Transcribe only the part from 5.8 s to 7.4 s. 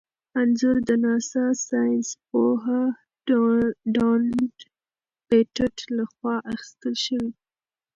لخوا اخیستل شوی.